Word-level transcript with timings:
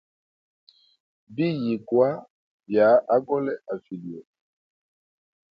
Biyigwa 1.35 2.09
bya 2.69 2.89
agole 3.15 3.53
a 3.71 3.73
vilye. 3.83 4.19